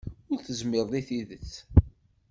[0.31, 1.51] Ur tezmireḍ i tidet.